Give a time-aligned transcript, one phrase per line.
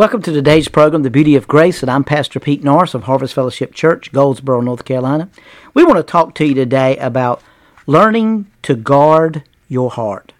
[0.00, 3.34] Welcome to today's program, The Beauty of Grace, and I'm Pastor Pete Norris of Harvest
[3.34, 5.28] Fellowship Church, Goldsboro, North Carolina.
[5.74, 7.42] We want to talk to you today about
[7.86, 10.32] learning to guard your heart.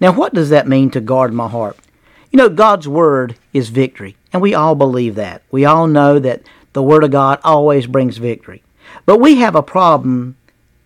[0.00, 1.76] Now, what does that mean to guard my heart?
[2.30, 5.42] You know, God's Word is victory, and we all believe that.
[5.50, 6.40] We all know that
[6.72, 8.62] the Word of God always brings victory.
[9.04, 10.38] But we have a problem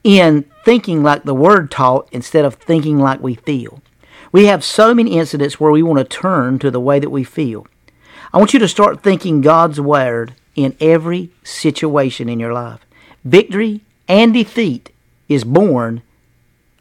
[0.02, 3.82] in thinking like the Word taught instead of thinking like we feel.
[4.32, 7.22] We have so many incidents where we want to turn to the way that we
[7.22, 7.68] feel.
[8.32, 12.80] I want you to start thinking God's Word in every situation in your life.
[13.24, 14.91] Victory and defeat
[15.28, 16.02] is born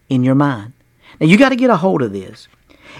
[0.09, 0.73] in your mind.
[1.19, 2.47] Now, you got to get a hold of this.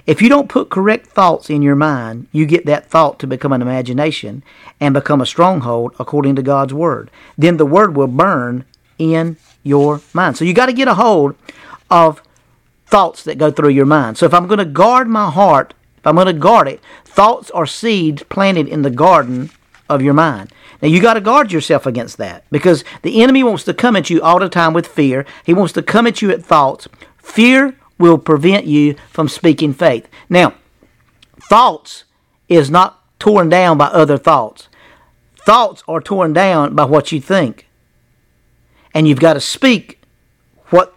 [0.05, 3.53] If you don't put correct thoughts in your mind, you get that thought to become
[3.53, 4.43] an imagination
[4.79, 7.09] and become a stronghold according to God's Word.
[7.37, 8.65] Then the Word will burn
[8.97, 10.37] in your mind.
[10.37, 11.35] So you got to get a hold
[11.89, 12.21] of
[12.85, 14.17] thoughts that go through your mind.
[14.17, 15.73] So if I'm going to guard my heart,
[16.05, 19.49] if I'm going to guard it, thoughts are seeds planted in the garden
[19.89, 20.51] of your mind.
[20.79, 24.11] Now you got to guard yourself against that because the enemy wants to come at
[24.11, 25.25] you all the time with fear.
[25.43, 26.87] He wants to come at you at thoughts.
[27.17, 30.07] Fear will prevent you from speaking faith.
[30.29, 30.53] Now,
[31.49, 32.03] thoughts
[32.49, 34.69] is not torn down by other thoughts.
[35.43, 37.67] Thoughts are torn down by what you think.
[38.93, 39.99] And you've got to speak
[40.67, 40.93] what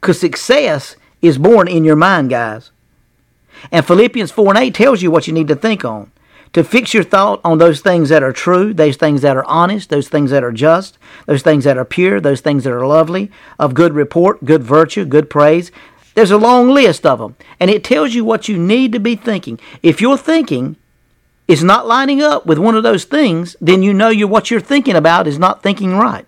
[0.00, 2.70] because success is born in your mind, guys.
[3.70, 6.10] And Philippians 4 and 8 tells you what you need to think on
[6.52, 9.90] to fix your thought on those things that are true, those things that are honest,
[9.90, 13.30] those things that are just, those things that are pure, those things that are lovely,
[13.58, 15.70] of good report, good virtue, good praise.
[16.14, 19.16] There's a long list of them, and it tells you what you need to be
[19.16, 19.60] thinking.
[19.82, 20.76] If your thinking
[21.46, 24.60] is not lining up with one of those things, then you know you what you're
[24.60, 26.26] thinking about is not thinking right.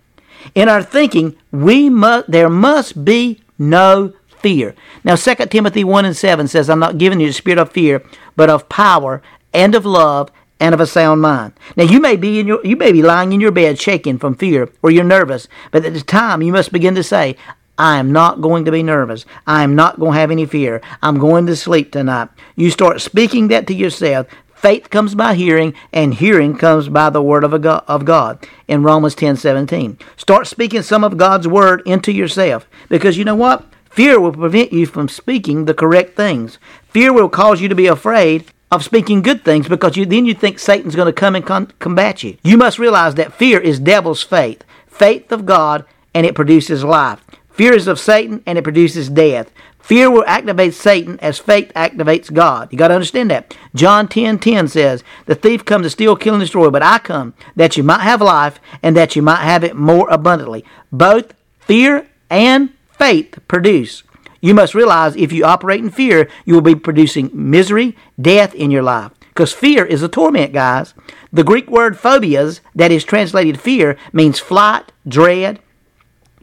[0.53, 4.75] In our thinking, we must there must be no fear.
[5.03, 8.03] Now 2 Timothy 1 and 7 says, I'm not giving you the spirit of fear,
[8.35, 9.21] but of power
[9.53, 11.53] and of love and of a sound mind.
[11.75, 14.35] Now you may be in your you may be lying in your bed shaking from
[14.35, 17.37] fear or you're nervous, but at the time you must begin to say,
[17.77, 19.25] I am not going to be nervous.
[19.47, 20.81] I am not going to have any fear.
[21.01, 22.27] I'm going to sleep tonight.
[22.57, 24.27] You start speaking that to yourself.
[24.53, 28.83] Faith comes by hearing, and hearing comes by the word of, God, of God in
[28.83, 29.97] Romans 10 17.
[30.17, 33.65] Start speaking some of God's word into yourself because you know what?
[33.89, 36.57] Fear will prevent you from speaking the correct things.
[36.89, 40.33] Fear will cause you to be afraid of speaking good things because you then you
[40.33, 42.37] think Satan's going to come and con- combat you.
[42.43, 47.21] You must realize that fear is devil's faith, faith of God, and it produces life.
[47.49, 49.51] Fear is of Satan and it produces death.
[49.79, 52.71] Fear will activate Satan as faith activates God.
[52.71, 53.57] You got to understand that.
[53.73, 57.33] John 10 10 says, The thief comes to steal, kill, and destroy, but I come
[57.55, 60.63] that you might have life and that you might have it more abundantly.
[60.91, 64.03] Both fear and faith produce
[64.41, 68.71] you must realize if you operate in fear, you will be producing misery, death in
[68.71, 69.11] your life.
[69.19, 70.93] Because fear is a torment, guys.
[71.31, 75.59] The Greek word phobias, that is translated fear, means flight, dread,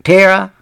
[0.05, 0.53] terror,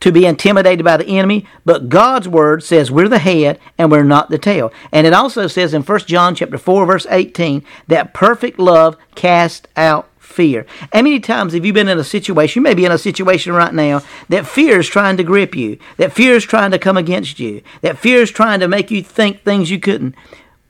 [0.00, 1.46] to be intimidated by the enemy.
[1.64, 4.72] But God's word says we're the head and we're not the tail.
[4.92, 9.66] And it also says in 1 John chapter 4, verse 18, that perfect love casts
[9.76, 10.66] out fear.
[10.92, 13.52] How many times have you been in a situation, you may be in a situation
[13.52, 16.96] right now, that fear is trying to grip you, that fear is trying to come
[16.96, 20.14] against you, that fear is trying to make you think things you couldn't?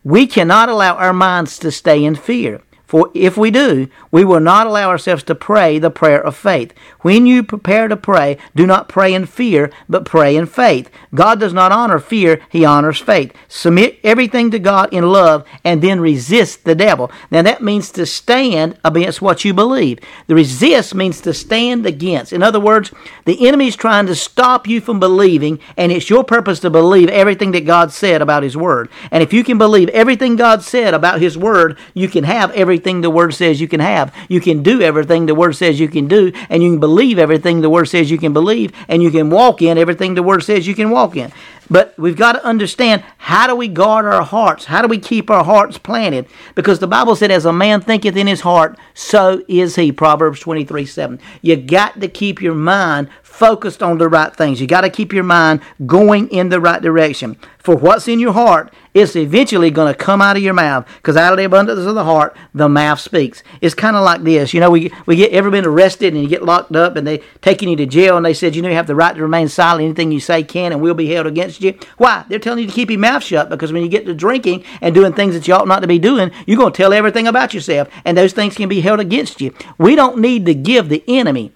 [0.02, 2.62] We cannot allow our minds to stay in fear.
[2.90, 6.74] For if we do, we will not allow ourselves to pray the prayer of faith.
[7.02, 10.90] When you prepare to pray, do not pray in fear, but pray in faith.
[11.14, 13.32] God does not honor fear, He honors faith.
[13.46, 17.12] Submit everything to God in love and then resist the devil.
[17.30, 20.00] Now that means to stand against what you believe.
[20.26, 22.32] The resist means to stand against.
[22.32, 22.90] In other words,
[23.24, 27.08] the enemy is trying to stop you from believing, and it's your purpose to believe
[27.10, 28.88] everything that God said about His Word.
[29.12, 32.79] And if you can believe everything God said about His Word, you can have everything
[32.80, 34.14] everything the Word says you can have.
[34.30, 37.60] You can do everything the Word says you can do, and you can believe everything
[37.60, 40.66] the Word says you can believe, and you can walk in everything the Word says
[40.66, 41.30] you can walk in.
[41.68, 44.64] But we've got to understand how do we guard our hearts?
[44.64, 46.26] How do we keep our hearts planted?
[46.54, 49.92] Because the Bible said, as a man thinketh in his heart, so is he.
[49.92, 51.20] Proverbs 23 7.
[51.42, 54.60] You got to keep your mind focused on the right things.
[54.60, 57.36] You got to keep your mind going in the right direction.
[57.58, 60.86] For what's in your heart is eventually going to come out of your mouth.
[60.96, 63.42] Because out of the abundance of the heart, the mouth speaks.
[63.60, 64.52] It's kind of like this.
[64.52, 67.22] You know, we, we get ever been arrested and you get locked up and they
[67.40, 69.48] taking you to jail and they said, you know, you have the right to remain
[69.48, 69.84] silent.
[69.84, 71.78] Anything you say can and will be held against you.
[71.98, 72.24] Why?
[72.28, 74.94] They're telling you to keep your mouth shut because when you get to drinking and
[74.94, 77.54] doing things that you ought not to be doing, you're going to tell everything about
[77.54, 79.54] yourself and those things can be held against you.
[79.78, 81.52] We don't need to give the enemy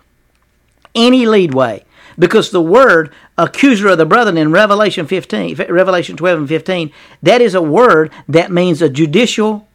[0.94, 1.84] any leadway
[2.18, 6.92] because the word accuser of the brethren in Revelation 15, Revelation 12 and 15,
[7.22, 9.66] that is a word that means a judicial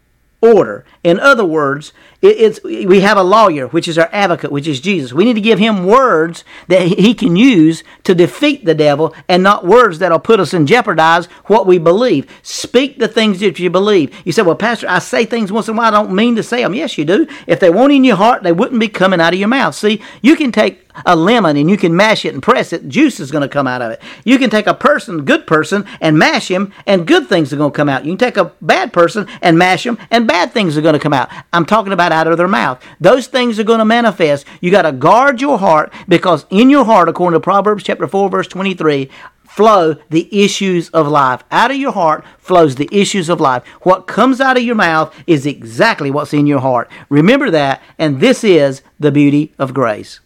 [0.42, 0.86] order.
[1.04, 5.14] In other words, it's we have a lawyer, which is our advocate, which is Jesus.
[5.14, 9.42] We need to give him words that he can use to defeat the devil, and
[9.42, 12.30] not words that'll put us in jeopardize what we believe.
[12.42, 14.14] Speak the things that you believe.
[14.26, 15.88] You say, "Well, Pastor, I say things once in a while.
[15.88, 17.28] I don't mean to say them." Yes, you do.
[17.48, 19.76] If they weren't in your heart, they wouldn't be coming out of your mouth.
[19.76, 23.20] See, you can take a lemon and you can mash it and press it, juice
[23.20, 24.02] is going to come out of it.
[24.24, 27.72] You can take a person, good person, and mash him, and good things are going
[27.72, 28.06] to come out.
[28.06, 31.00] You can take a bad person and mash him, and bad things are going to
[31.00, 31.30] come out.
[31.54, 32.84] I'm talking about out of their mouth.
[33.00, 34.46] Those things are going to manifest.
[34.62, 38.30] You got to guard your heart because in your heart, according to Proverbs chapter 4,
[38.30, 39.10] verse 23,
[39.50, 41.44] flow the issues of life.
[41.52, 43.66] Out of your heart flows the issues of life.
[43.82, 46.90] What comes out of your mouth is exactly what's in your heart.
[47.10, 50.20] Remember that, and this is the beauty of grace.